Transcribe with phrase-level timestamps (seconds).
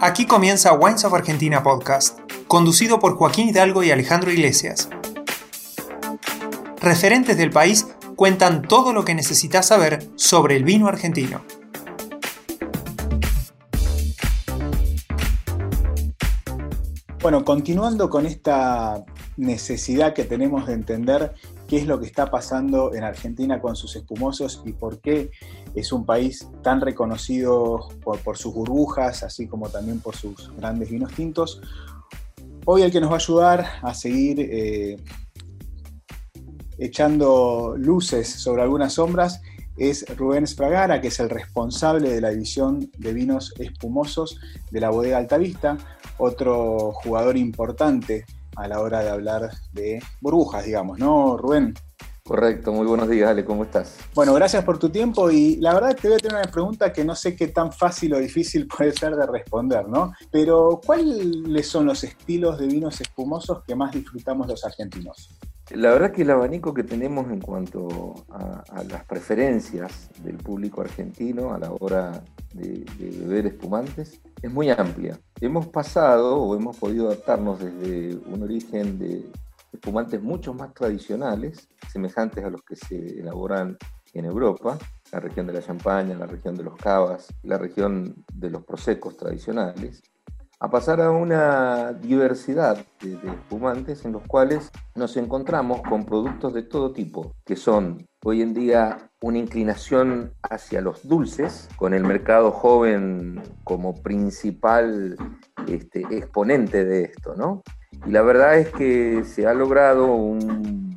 [0.00, 2.18] Aquí comienza Wines of Argentina Podcast,
[2.48, 4.88] conducido por Joaquín Hidalgo y Alejandro Iglesias.
[6.80, 7.86] Referentes del país
[8.16, 11.42] cuentan todo lo que necesitas saber sobre el vino argentino.
[17.20, 19.04] Bueno, continuando con esta
[19.36, 21.34] necesidad que tenemos de entender
[21.72, 25.30] qué es lo que está pasando en Argentina con sus espumosos y por qué
[25.74, 31.14] es un país tan reconocido por, sus burbujas, así como también por sus grandes vinos
[31.14, 31.62] tintos.
[32.66, 34.98] Hoy el que nos va a ayudar a seguir eh,
[36.76, 39.40] echando luces sobre algunas sombras
[39.78, 44.38] es Rubén Spragara, que es el responsable de la división de vinos espumosos
[44.70, 45.78] de la bodega Altavista,
[46.18, 51.74] otro jugador importante a la hora de hablar de burbujas, digamos, ¿no, Rubén?
[52.24, 53.98] Correcto, muy buenos días, Ale, ¿cómo estás?
[54.14, 57.04] Bueno, gracias por tu tiempo y la verdad te voy a tener una pregunta que
[57.04, 60.12] no sé qué tan fácil o difícil puede ser de responder, ¿no?
[60.30, 65.30] Pero ¿cuáles son los estilos de vinos espumosos que más disfrutamos los argentinos?
[65.74, 71.54] La verdad que el abanico que tenemos en cuanto a, las preferencias del público argentino
[71.54, 75.18] a la hora de, beber espumantes es muy amplia.
[75.40, 79.24] Hemos pasado o hemos podido adaptarnos desde un origen de
[79.72, 83.78] espumantes mucho más tradicionales, semejantes a los que se elaboran
[84.12, 84.78] en Europa,
[85.10, 89.16] la región de la Champaña, la región de los Cavas, la región de los prosecos
[89.16, 90.02] tradicionales,
[90.62, 96.62] a pasar a una diversidad de, espumantes en los cuales nos encontramos con productos de
[96.62, 102.52] todo tipo, que son hoy en día una inclinación hacia los dulces, con el mercado
[102.52, 105.16] joven como principal
[105.66, 107.64] este, exponente de esto, ¿no?
[108.06, 110.96] Y la verdad es que se ha logrado un,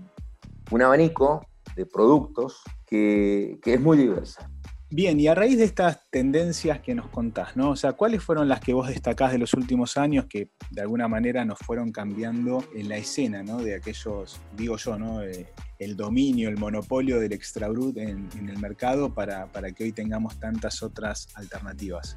[0.79, 1.43] abanico
[1.75, 4.47] de productos que, que es muy diversa.
[4.91, 7.71] Bien, y a raíz de estas tendencias que nos contás, ¿no?
[7.71, 11.07] O sea, ¿cuáles fueron las que vos destacás de los últimos años que de alguna
[11.07, 13.57] manera nos fueron cambiando en la escena, ¿no?
[13.57, 15.23] De aquellos, digo yo, ¿no?
[15.23, 15.47] Eh,
[15.79, 20.83] el dominio, el monopolio del extra brut en, el mercado para, que hoy tengamos tantas
[20.83, 22.15] otras alternativas.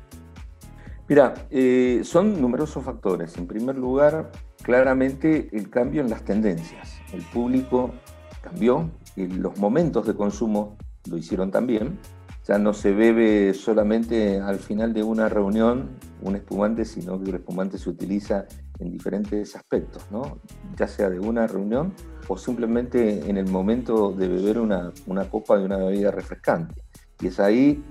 [1.09, 3.35] Mira, eh, son numerosos factores.
[3.39, 4.31] En primer lugar,
[4.63, 7.01] claramente el cambio en las tendencias.
[7.15, 7.95] El público
[8.43, 10.77] cambió, los momentos de consumo
[11.09, 11.99] lo hicieron también
[12.49, 15.91] ya no se bebe solamente al final de una reunión
[16.23, 18.47] un espumante, sino que el espumante se utiliza
[18.79, 20.39] en diferentes aspectos, ¿no?
[20.75, 21.93] ya sea de una reunión
[22.27, 26.83] o simplemente en el momento de beber una, una copa de una bebida refrescante.
[27.21, 27.85] Y es ahí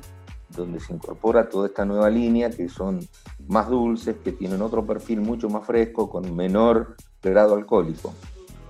[0.55, 2.99] donde se incorpora toda esta nueva línea que son
[3.47, 8.13] más dulces, que tienen otro perfil mucho más fresco, con menor grado alcohólico.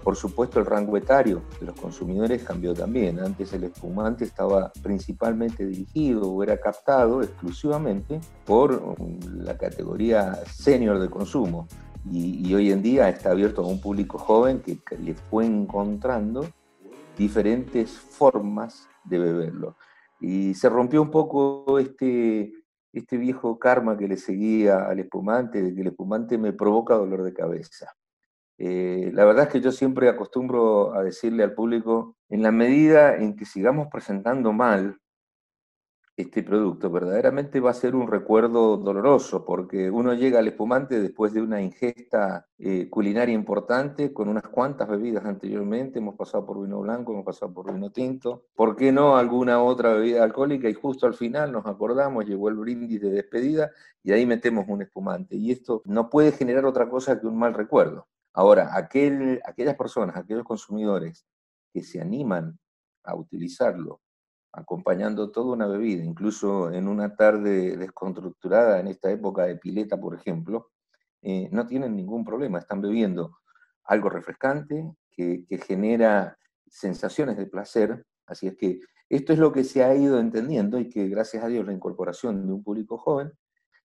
[0.07, 3.19] Por supuesto, el rango etario de los consumidores cambió también.
[3.19, 8.95] Antes el espumante estaba principalmente dirigido o era captado exclusivamente por
[9.29, 11.67] la categoría senior de consumo.
[12.09, 16.47] Y, hoy en día está abierto a un público joven que, le fue encontrando
[17.17, 19.75] diferentes formas de beberlo.
[20.21, 22.53] Y se rompió un poco este,
[22.93, 27.23] este viejo karma que le seguía al espumante, de que el espumante me provoca dolor
[27.23, 27.93] de cabeza.
[28.57, 33.15] Eh, la verdad es que yo siempre acostumbro a decirle al público, en la medida
[33.15, 34.99] en que sigamos presentando mal
[36.17, 41.31] este producto, verdaderamente va a ser un recuerdo doloroso, porque uno llega al espumante después
[41.31, 46.79] de una ingesta eh, culinaria importante, con unas cuantas bebidas anteriormente, hemos pasado por vino
[46.81, 50.67] blanco, hemos pasado por vino tinto, ¿por qué no alguna otra bebida alcohólica?
[50.67, 53.69] Y justo al final nos acordamos, llegó el brindis de despedida
[54.01, 55.35] y ahí metemos un espumante.
[55.35, 58.07] Y esto no puede generar otra cosa que un mal recuerdo.
[58.37, 61.25] Ahora, aquellas personas, aquellos consumidores
[61.73, 62.59] que se animan
[63.03, 64.01] a utilizarlo
[64.51, 70.13] acompañando toda una bebida, incluso en una tarde desconstructurada en esta época de pileta, por
[70.13, 70.69] ejemplo,
[71.23, 73.39] eh, no tienen ningún problema, están bebiendo
[73.85, 76.37] algo refrescante que, que, genera
[76.67, 80.89] sensaciones de placer, así es que esto es lo que se ha ido entendiendo y
[80.89, 83.31] que gracias a Dios la incorporación de un público joven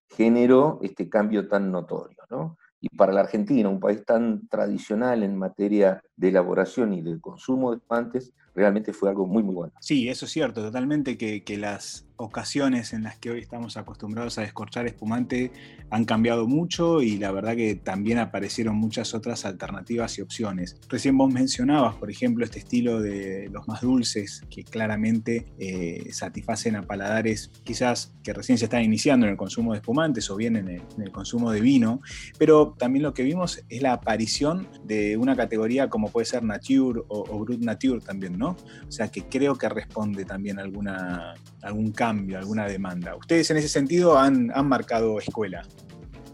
[0.09, 2.55] generó este cambio tan notorio, ¿no?
[2.83, 7.71] Y para la Argentina, un país tan tradicional en materia de elaboración y de consumo
[7.71, 9.73] de espantes, realmente fue algo muy, muy bueno.
[9.79, 14.37] Sí, eso es cierto, totalmente que, que las ocasiones en las que hoy estamos acostumbrados
[14.37, 15.51] a descorchar espumante
[15.89, 20.79] han cambiado mucho y la verdad que también aparecieron muchas otras alternativas y opciones.
[20.89, 26.75] Recién vos mencionabas, por ejemplo, este estilo de los más dulces que claramente eh, satisfacen
[26.75, 30.55] a paladares quizás que recién se están iniciando en el consumo de espumantes o bien
[30.55, 32.01] en el, consumo de vino,
[32.39, 37.01] pero también lo que vimos es la aparición de una categoría como puede ser Nature
[37.07, 38.55] o, Brut Nature también, ¿no?
[38.87, 43.15] O sea que creo que responde también a alguna, algún cambio, alguna demanda.
[43.15, 45.63] Ustedes en ese sentido han, han marcado escuela.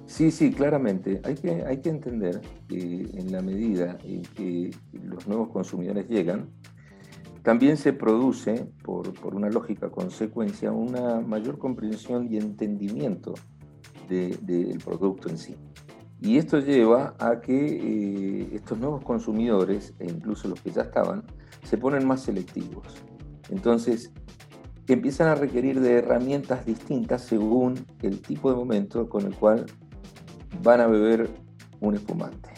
[0.05, 1.21] Sí, sí, claramente.
[1.23, 6.49] Hay que, hay que entender que en la medida en que los nuevos consumidores llegan,
[7.43, 13.35] también se produce, por, una lógica consecuencia, una mayor comprensión y entendimiento
[14.09, 15.55] del producto en sí.
[16.21, 21.23] Y esto lleva a que eh, estos nuevos consumidores, e incluso los que ya estaban,
[21.63, 22.85] se ponen más selectivos.
[23.49, 24.11] Entonces,
[24.87, 29.65] empiezan a requerir de herramientas distintas según el tipo de momento con el cual
[30.61, 31.29] van a beber
[31.79, 32.49] un espumante.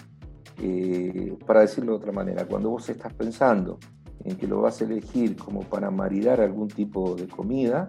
[0.57, 3.79] Eh, para decirlo de otra manera, cuando vos estás pensando
[4.23, 7.87] en que lo vas a elegir como para maridar algún tipo de comida,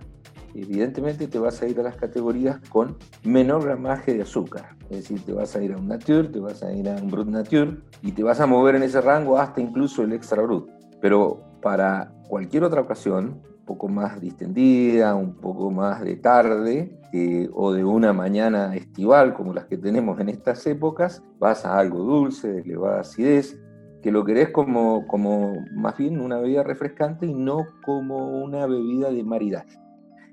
[0.54, 4.76] evidentemente te vas a ir a las categorías con menor gramaje de azúcar.
[4.90, 7.10] Es decir, te vas a ir a un Nature, te vas a ir a un
[7.10, 10.68] Brut Nature y te vas a mover en ese rango hasta incluso el Extra Brut.
[11.00, 17.48] Pero para cualquier otra ocasión, un poco más distendida, un poco más de tarde eh,
[17.52, 22.00] o de una mañana estival como las que tenemos en estas épocas, vas a algo
[22.00, 23.60] dulce, de elevada acidez,
[24.02, 29.10] que lo querés como, como más bien una bebida refrescante y no como una bebida
[29.10, 29.81] de maridaje.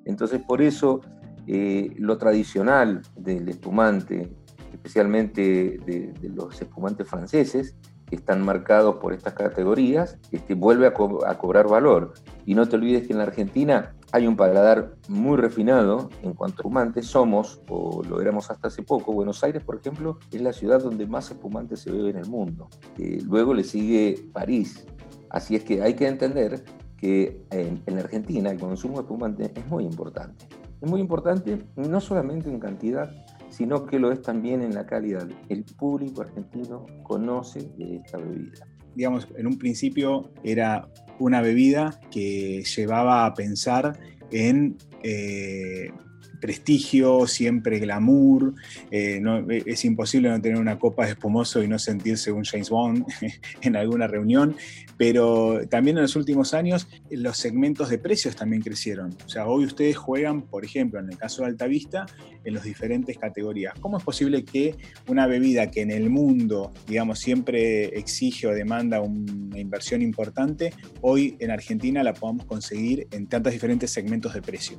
[0.10, 1.02] Entonces, por eso
[1.48, 4.32] eh, lo tradicional del espumante,
[4.72, 7.76] especialmente de, los espumantes franceses,
[8.08, 12.14] que están marcados por estas categorías, este, vuelve a, cobrar valor.
[12.46, 16.56] Y no te olvides que en la Argentina hay un paladar muy refinado en cuanto
[16.56, 17.06] a espumantes.
[17.06, 21.06] Somos, o lo éramos hasta hace poco, Buenos Aires, por ejemplo, es la ciudad donde
[21.06, 22.68] más espumantes se bebe en el mundo.
[22.98, 24.88] Eh, luego le sigue París.
[25.30, 26.64] Así es que hay que entender
[27.00, 30.46] que en, en, Argentina el consumo de espumante es muy importante.
[30.82, 33.12] Es muy importante no solamente en cantidad,
[33.50, 35.28] sino que lo es también en la calidad.
[35.50, 38.66] El público argentino conoce de esta bebida.
[38.96, 40.88] Digamos, en un principio era
[41.20, 43.98] una bebida que llevaba a pensar
[44.32, 45.92] en eh,
[46.40, 48.54] prestigio, siempre glamour.
[48.92, 49.22] Eh,
[49.66, 53.06] es imposible no tener una copa de espumoso y no sentirse un James Bond
[53.62, 54.56] en alguna reunión.
[54.98, 59.16] Pero también en los últimos años los segmentos de precios también crecieron.
[59.26, 62.06] O sea, hoy ustedes juegan, por ejemplo, en el caso de Altavista,
[62.44, 63.74] en las diferentes categorías.
[63.80, 64.76] ¿Cómo es posible que
[65.08, 71.36] una bebida que en el mundo, digamos, siempre exige o demanda una inversión importante, hoy
[71.40, 74.78] en Argentina la podamos conseguir en tantos diferentes segmentos de precio?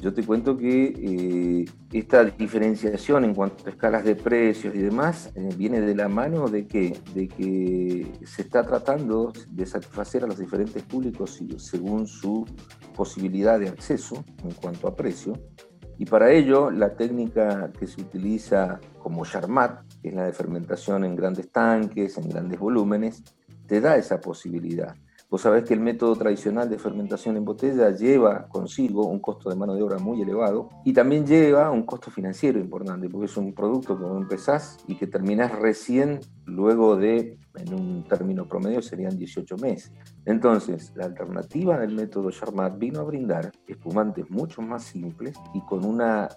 [0.00, 0.94] Yo te cuento que
[1.92, 6.48] esta diferenciación en cuanto a escalas de precios y demás eh, viene de la mano
[6.48, 12.46] de que, de que se está tratando de satisfacer a los diferentes públicos según su
[12.94, 15.32] posibilidad de acceso en cuanto a precio.
[15.98, 21.04] Y para ello, la técnica que se utiliza como Charmat, que es la de fermentación
[21.04, 23.22] en grandes tanques, en grandes volúmenes,
[23.66, 24.94] te da esa posibilidad.
[25.30, 29.54] Vos sabés que el método tradicional de fermentación en botella lleva consigo un costo de
[29.54, 33.54] mano de obra muy elevado y también lleva un costo financiero importante, porque es un
[33.54, 39.56] producto que empezás y que terminás recién luego de, en un término promedio, serían 18
[39.58, 39.92] meses.
[40.24, 45.84] Entonces, la alternativa del método Charmat vino a brindar espumantes mucho más simples y con
[45.84, 46.28] una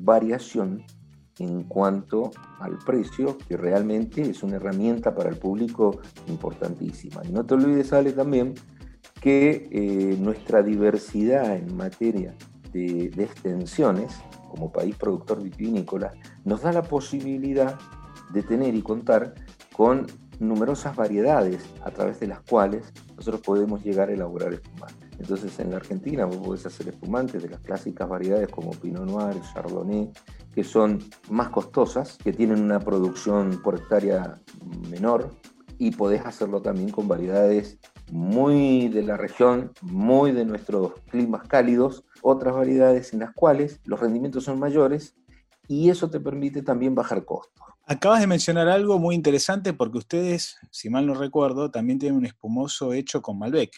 [0.00, 0.84] variación
[1.38, 7.22] en cuanto al precio, que realmente es una herramienta para el público importantísima.
[7.24, 8.54] Y no te olvides, Ale, también
[9.20, 12.34] que eh, nuestra diversidad en materia
[12.72, 14.14] de, extensiones,
[14.50, 16.12] como país productor vitivinícola,
[16.44, 17.78] nos da la posibilidad
[18.32, 19.34] de tener y contar
[19.74, 20.06] con
[20.40, 25.03] numerosas variedades a través de las cuales nosotros podemos llegar a elaborar espumantes.
[25.18, 29.40] Entonces en la Argentina vos podés hacer espumantes de las clásicas variedades como Pinot Noir,
[29.52, 30.10] Chardonnay,
[30.54, 34.40] que son más costosas, que tienen una producción por hectárea
[34.90, 35.30] menor,
[35.78, 37.78] y podés hacerlo también con variedades
[38.12, 44.00] muy de la región, muy de nuestros climas cálidos, otras variedades en las cuales los
[44.00, 45.16] rendimientos son mayores
[45.66, 47.64] y eso te permite también bajar costos.
[47.86, 52.26] Acabas de mencionar algo muy interesante porque ustedes, si mal no recuerdo, también tienen un
[52.26, 53.72] espumoso hecho con Malbec.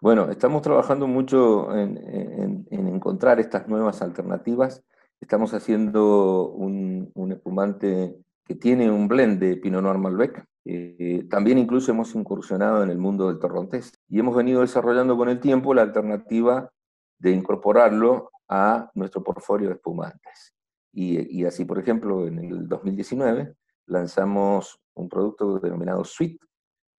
[0.00, 4.84] Bueno, estamos trabajando mucho en, encontrar estas nuevas alternativas.
[5.20, 10.44] Estamos haciendo un, espumante que tiene un blend de Pinot Noir Malbec.
[10.66, 15.28] Eh, también incluso hemos incursionado en el mundo del torrontés y hemos venido desarrollando con
[15.30, 16.70] el tiempo la alternativa
[17.18, 20.52] de incorporarlo a nuestro portfolio de espumantes.
[20.92, 23.54] Y, así, por ejemplo, en el 2019
[23.86, 26.38] lanzamos un producto denominado Sweet,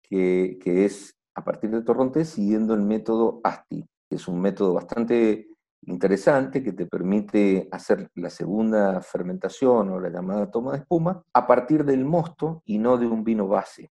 [0.04, 5.48] que es a partir de torrontés siguiendo el método ASTI, que es un método bastante
[5.84, 11.46] interesante que te permite hacer la segunda fermentación o la llamada toma de espuma a
[11.46, 13.92] partir del mosto y no de un vino base.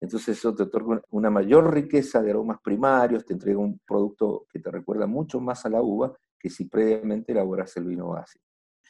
[0.00, 4.58] Entonces eso te otorga una mayor riqueza de aromas primarios, te entrega un producto que
[4.58, 8.44] te recuerda mucho más a la uva que si previamente elaboras el vino básico.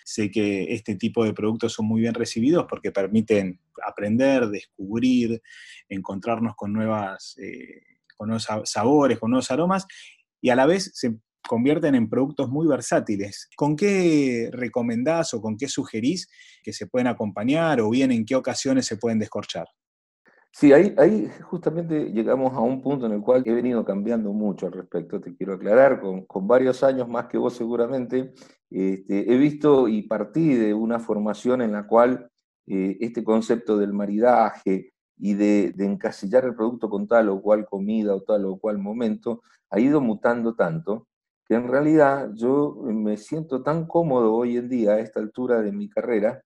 [0.06, 5.42] Sé que este tipo de productos son muy bien recibidos porque permiten aprender, descubrir,
[5.88, 7.89] encontrarnos con, nuevas, eh,
[8.20, 9.86] con nuevos sabores, con nuevos aromas
[10.42, 11.16] y a la vez se
[11.48, 13.48] convierten en productos muy versátiles.
[13.56, 16.28] ¿Con qué recomendás o con qué sugerís
[16.62, 19.66] que se pueden acompañar o bien en qué ocasiones se pueden descorchar?
[20.52, 24.66] Sí, ahí, ahí justamente llegamos a un punto en el cual he venido cambiando mucho
[24.66, 28.34] al respecto, te quiero aclarar, con, con varios años más que vos seguramente,
[28.68, 32.30] este, he visto y partí de una formación en la cual
[32.66, 38.14] eh, este concepto del maridaje y de, encasillar el producto con tal o cual comida
[38.14, 41.06] o tal o cual momento ha ido mutando tanto
[41.44, 45.72] que en realidad yo me siento tan cómodo hoy en día a esta altura de
[45.72, 46.42] mi carrera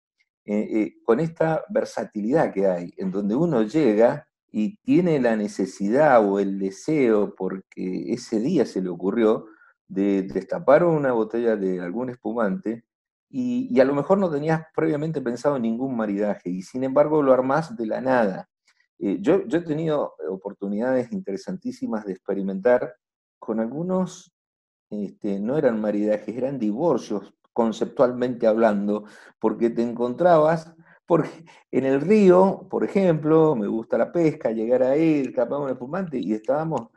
[0.47, 6.27] eh, eh, con esta versatilidad que hay, en donde uno llega y tiene la necesidad
[6.27, 9.47] o el deseo, porque ese día se le ocurrió,
[9.89, 12.85] de destapar una botella de algún espumante
[13.31, 17.77] y, a lo mejor no tenías previamente pensado ningún maridaje y sin embargo lo armás
[17.77, 18.49] de la nada.
[18.99, 22.95] Eh, yo, he tenido oportunidades interesantísimas de experimentar
[23.39, 24.33] con algunos,
[24.91, 29.05] este, no eran maridajes, eran divorcios conceptualmente hablando,
[29.39, 30.75] porque te encontrabas,
[31.07, 36.19] porque en el río, por ejemplo, me gusta la pesca, llegar ahí, escapamos un espumante
[36.19, 36.89] y estábamos,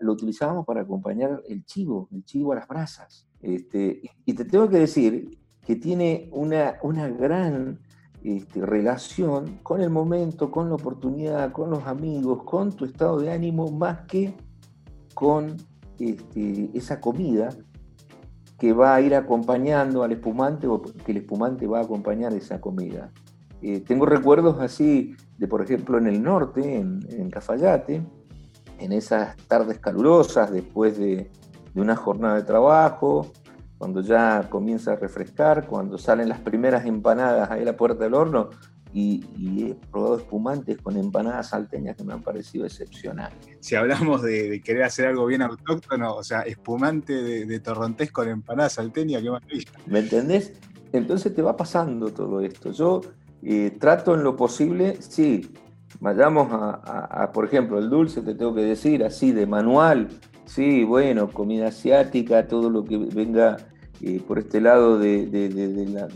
[0.00, 3.26] lo utilizábamos para acompañar el chivo, el chivo a las brasas.
[3.40, 7.80] Este, y te tengo que decir que tiene una, una gran
[8.24, 13.30] este, relación con el momento, con la oportunidad, con los amigos, con tu estado de
[13.30, 14.34] ánimo, más que
[15.14, 15.56] con
[15.98, 17.50] este, esa comida
[18.58, 22.60] que va a ir acompañando al espumante o que el espumante va a acompañar esa
[22.60, 23.10] comida.
[23.60, 28.04] Eh, tengo recuerdos así de, por ejemplo, en el norte, en, Cafayate,
[28.78, 31.30] en esas tardes calurosas después de,
[31.74, 33.32] una jornada de trabajo,
[33.82, 38.14] cuando ya comienza a refrescar, cuando salen las primeras empanadas ahí a la puerta del
[38.14, 38.50] horno,
[38.92, 39.24] y,
[39.58, 43.36] he probado espumantes con empanadas salteñas que me han parecido excepcionales.
[43.58, 48.74] Si hablamos de, querer hacer algo bien autóctono, o sea, espumante de, torrontés con empanadas
[48.74, 49.72] salteñas, qué maravilla.
[49.86, 50.52] ¿Me entendés?
[50.92, 52.70] Entonces te va pasando todo esto.
[52.70, 53.00] Yo
[53.42, 55.50] eh, trato en lo posible, sí,
[55.98, 60.06] vayamos a, por ejemplo, el dulce, te tengo que decir, así de manual,
[60.44, 63.56] sí, bueno, comida asiática, todo lo que venga
[64.04, 65.28] eh, por este lado de,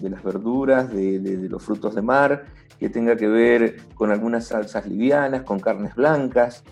[0.03, 2.47] las verduras, de, los frutos de mar,
[2.81, 6.65] que tenga que ver con algunas salsas livianas, con carnes blancas,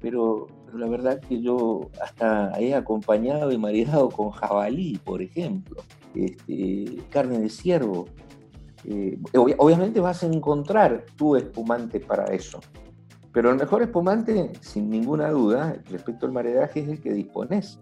[0.00, 5.82] pero, la verdad que yo hasta he acompañado y maridado con jabalí, por ejemplo,
[6.16, 8.06] este, carne de ciervo.
[8.84, 12.58] Eh, obviamente vas a encontrar tu espumante para eso,
[13.32, 17.78] pero el mejor espumante, sin ninguna duda, respecto al maridaje, es el que dispones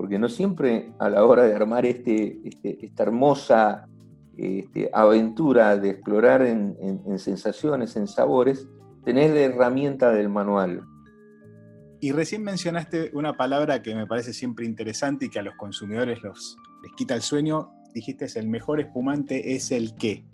[0.00, 3.86] porque no siempre a la hora de armar este, este esta hermosa
[4.34, 8.66] este, aventura de explorar en, sensaciones, en sabores,
[9.04, 10.80] tenés la herramienta del manual.
[12.00, 16.22] Y recién mencionaste una palabra que me parece siempre interesante y que a los consumidores
[16.22, 17.70] los, les quita el sueño.
[17.92, 20.24] Dijiste, es el mejor espumante es el que.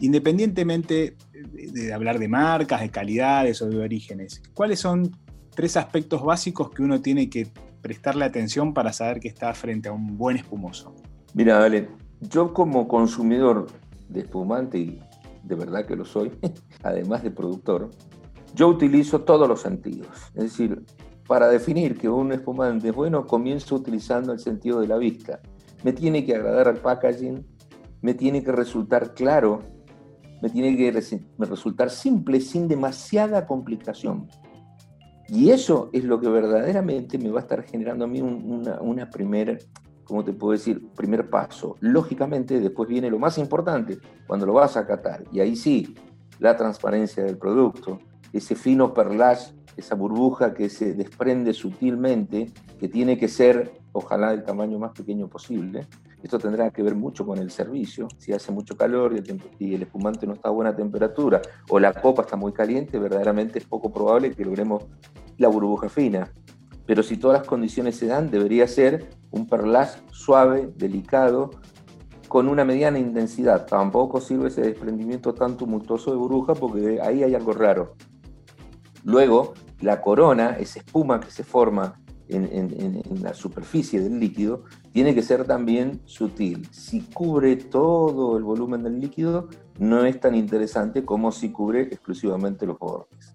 [0.00, 1.18] Independientemente
[1.52, 5.10] de hablar de marcas, de calidades o de orígenes, ¿cuáles son
[5.54, 7.52] tres aspectos básicos que uno tiene que
[7.86, 10.92] prestarle atención para saber que está frente a un buen espumoso?
[11.34, 11.88] Mira, Ale,
[12.20, 13.68] yo como consumidor
[14.08, 15.00] de espumante, y
[15.44, 16.32] de verdad que lo soy,
[16.82, 17.92] además de productor,
[18.56, 20.08] yo utilizo todos los sentidos.
[20.34, 20.84] Es decir,
[21.28, 25.38] para definir que un espumante es bueno, comienzo utilizando el sentido de la vista.
[25.84, 27.46] Me tiene que agradar el packaging,
[28.02, 29.60] me tiene que resultar claro,
[30.42, 30.90] me tiene que
[31.38, 34.26] resultar simple, sin demasiada complicación.
[35.28, 39.10] Y eso es lo que verdaderamente me va a estar generando a mí una, una
[39.10, 39.56] primera,
[40.04, 40.86] ¿cómo te puedo decir?
[40.94, 41.76] Primer paso.
[41.80, 45.24] Lógicamente, después viene lo más importante, cuando lo vas a catar.
[45.32, 45.94] Y ahí sí,
[46.38, 47.98] la transparencia del producto,
[48.32, 54.44] ese fino perlage, esa burbuja que se desprende sutilmente, que tiene que ser, ojalá, del
[54.44, 55.86] tamaño más pequeño posible.
[56.22, 58.08] Esto tendrá que ver mucho con el servicio.
[58.18, 61.92] Si hace mucho calor y el, y espumante no está a buena temperatura o la
[61.92, 64.84] copa está muy caliente, verdaderamente es poco probable que logremos
[65.38, 66.32] la burbuja fina.
[66.86, 71.50] Pero si todas las condiciones se dan, debería ser un perlage suave, delicado,
[72.28, 73.66] con una mediana intensidad.
[73.66, 77.94] Tampoco sirve ese desprendimiento tan tumultuoso de burbuja porque ahí hay algo raro.
[79.04, 85.22] Luego, la corona, esa espuma que se forma en, la superficie del líquido, tiene que
[85.22, 86.68] ser también sutil.
[86.70, 92.66] Si cubre todo el volumen del líquido, no es tan interesante como si cubre exclusivamente
[92.66, 93.34] los bordes.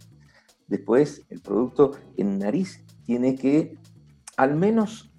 [0.67, 3.77] Después, el producto en nariz tiene que,
[4.37, 5.11] al menos,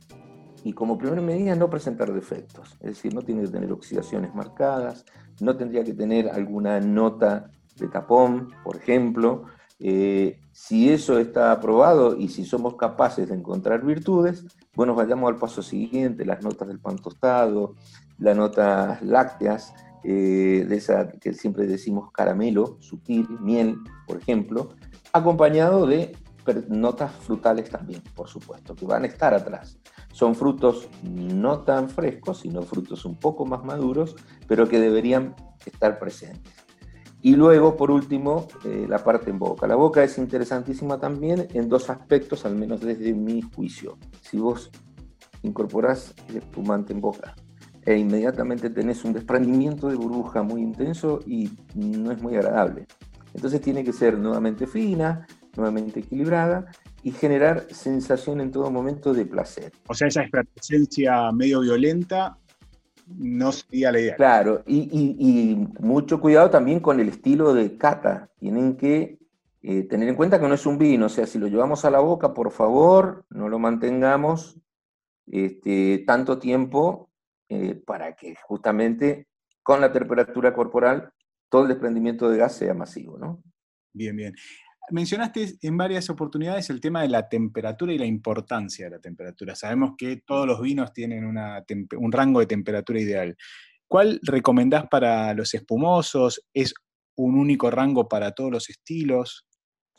[0.65, 2.77] y como primera medida, no presentar defectos.
[2.81, 5.05] Es decir, no tiene que tener oxidaciones marcadas,
[5.41, 9.45] no tendría que tener alguna nota de tapón, por ejemplo.
[9.85, 14.45] Eh, si eso está aprobado y si somos capaces de encontrar virtudes,
[14.77, 17.75] bueno, vayamos al paso siguiente, las notas del pan tostado,
[18.19, 19.75] las notas lácteas,
[20.05, 24.69] eh, de esa que siempre decimos caramelo, sutil, miel, por ejemplo,
[25.13, 26.17] acompañado de
[26.69, 29.81] notas frutales también, por supuesto, que van a estar atrás.
[30.13, 34.15] Son frutos no tan frescos, sino frutos un poco más maduros,
[34.47, 35.35] pero que deberían
[35.67, 36.62] estar presentes.
[37.23, 39.67] Y luego, por último, eh, la parte en boca.
[39.69, 43.97] La boca es interesantísima también en dos aspectos, al menos desde mi juicio.
[44.21, 44.71] Si vos
[45.43, 47.35] incorporás el espumante en boca
[47.85, 52.87] e inmediatamente tenés un desprendimiento de burbuja muy intenso y no es muy agradable.
[53.35, 55.27] Entonces tiene que ser nuevamente fina,
[55.57, 56.67] nuevamente equilibrada
[57.03, 59.73] y generar sensación en todo momento de placer.
[59.89, 62.39] O sea, esa presencia medio violenta
[63.07, 64.17] no sería la idea.
[64.17, 68.31] Claro, y, mucho cuidado también con el estilo de cata.
[68.39, 69.19] Tienen que
[69.63, 71.91] eh, tener en cuenta que no es un vino, o sea, si lo llevamos a
[71.91, 74.59] la boca, por favor, no lo mantengamos
[75.27, 77.11] este, tanto tiempo
[77.49, 79.29] eh, para que justamente
[79.63, 81.13] con la temperatura corporal
[81.49, 83.43] todo el desprendimiento de gas sea masivo, ¿no?
[83.93, 84.35] Bien, bien.
[84.91, 89.55] Mencionaste en varias oportunidades el tema de la temperatura y la importancia de la temperatura.
[89.55, 93.37] Sabemos que todos los vinos tienen un rango de temperatura ideal.
[93.87, 96.45] ¿Cuál recomendás para los espumosos?
[96.53, 96.75] ¿Es
[97.17, 99.47] un único rango para todos los estilos?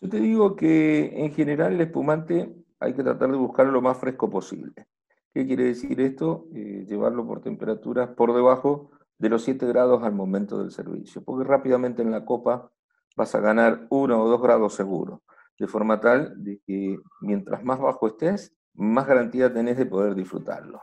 [0.01, 3.97] Yo te digo que en general el espumante hay que tratar de buscarlo lo más
[3.97, 4.87] fresco posible.
[5.33, 6.47] ¿Qué quiere decir esto?
[6.53, 11.47] Eh, llevarlo por temperaturas por debajo de los 7 grados al momento del servicio, porque
[11.47, 12.72] rápidamente en la copa
[13.15, 15.23] vas a ganar uno o dos grados seguro,
[15.59, 20.81] de forma tal de que mientras más bajo estés, más garantía tenés de poder disfrutarlo.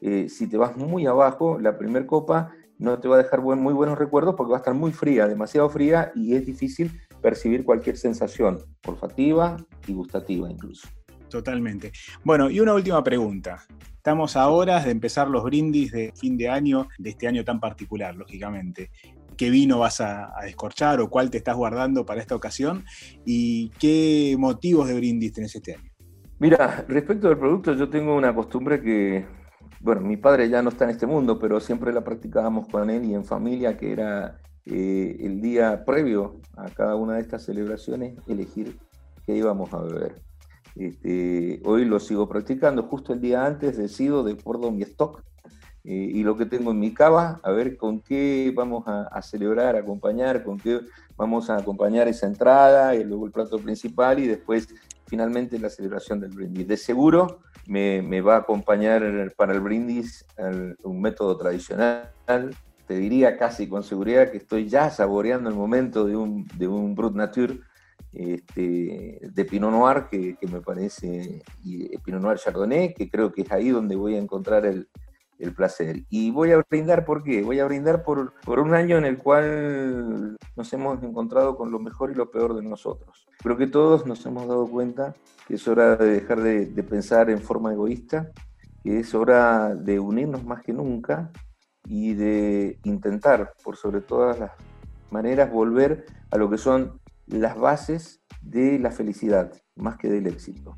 [0.00, 3.72] Eh, si te vas muy abajo, la primera copa no te va a dejar muy
[3.72, 7.96] buenos recuerdos porque va a estar muy fría, demasiado fría y es difícil percibir cualquier
[7.96, 10.88] sensación olfativa y gustativa incluso.
[11.28, 11.92] Totalmente.
[12.24, 13.64] Bueno, y una última pregunta.
[13.96, 17.60] Estamos a horas de empezar los brindis de fin de año, de este año tan
[17.60, 18.90] particular, lógicamente
[19.38, 22.84] qué vino vas a, descorchar o cuál te estás guardando para esta ocasión
[23.24, 25.90] y qué motivos de brindis tenés este año.
[26.40, 29.26] Mira, respecto del producto, yo tengo una costumbre que,
[29.80, 33.04] bueno, mi padre ya no está en este mundo, pero siempre la practicábamos con él
[33.04, 38.16] y en familia, que era eh, el día previo a cada una de estas celebraciones,
[38.26, 38.78] elegir
[39.24, 40.22] qué íbamos a beber.
[40.74, 45.22] Este, hoy lo sigo practicando, justo el día antes decido de acuerdo a mi stock
[45.84, 49.76] eh, y lo que tengo en mi cava, a ver con qué vamos a, celebrar,
[49.76, 50.80] acompañar, con qué
[51.16, 54.68] vamos a acompañar esa entrada, y luego el plato principal y después
[55.06, 56.68] finalmente la celebración del brindis.
[56.68, 60.26] De seguro me, me va a acompañar para el brindis
[60.82, 62.10] un método tradicional.
[62.86, 66.94] Te diría casi con seguridad que estoy ya saboreando el momento de un, de un
[66.94, 67.60] Brut Nature
[68.12, 73.42] este, de Pinot Noir que, que, me parece, y Pinot Noir Chardonnay, que creo que
[73.42, 74.88] es ahí donde voy a encontrar el,
[75.38, 76.04] el placer.
[76.08, 77.42] Y voy a brindar, ¿por qué?
[77.42, 81.78] Voy a brindar por, por un año en el cual nos hemos encontrado con lo
[81.78, 83.26] mejor y lo peor de nosotros.
[83.38, 85.14] Creo que todos nos hemos dado cuenta
[85.46, 88.30] que es hora de dejar de, de pensar en forma egoísta,
[88.82, 91.30] que es hora de unirnos más que nunca
[91.86, 94.52] y de intentar, por sobre todas las
[95.10, 100.76] maneras, volver a lo que son las bases de la felicidad, más que del éxito.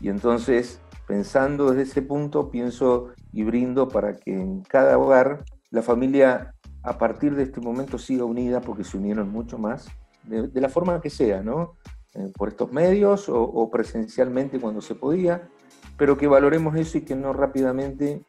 [0.00, 5.82] Y entonces Pensando desde ese punto, pienso y brindo para que en cada hogar la
[5.82, 9.88] familia a partir de este momento siga unida porque se unieron mucho más,
[10.24, 11.76] de, la forma que sea, ¿no?
[12.14, 15.48] Eh, por estos medios o, presencialmente cuando se podía,
[15.96, 18.22] pero que valoremos eso y que no rápidamente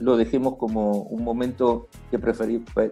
[0.00, 2.18] lo dejemos como un momento que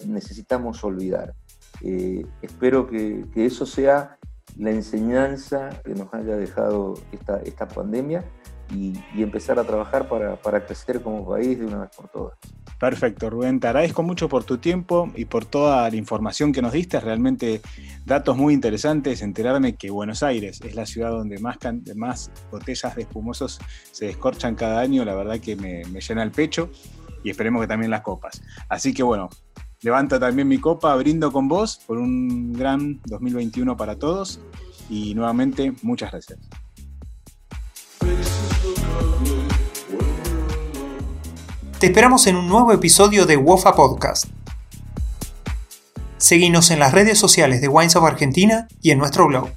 [0.06, 1.34] necesitamos olvidar.
[1.82, 4.18] Eh, espero que, que, eso sea
[4.56, 8.24] la enseñanza que nos haya dejado esta, esta pandemia
[8.70, 12.38] y, empezar a trabajar para, crecer como país de una vez por todas.
[12.78, 16.72] Perfecto, Rubén, te agradezco mucho por tu tiempo y por toda la información que nos
[16.72, 17.60] diste, realmente
[18.04, 21.58] datos muy interesantes, enterarme que Buenos Aires es la ciudad donde más,
[21.96, 23.58] más botellas de espumosos
[23.90, 26.70] se descorchan cada año, la verdad que me, me llena el pecho
[27.24, 28.42] y esperemos que también las copas.
[28.68, 29.28] Así que bueno,
[29.82, 34.40] levanto también mi copa, brindo con vos por un gran 2021 para todos
[34.88, 36.38] y nuevamente muchas gracias.
[41.78, 44.24] Te esperamos en un nuevo episodio de WOFA Podcast.
[46.16, 49.50] Seguinos en las redes sociales de Wines of Argentina y en nuestro blog.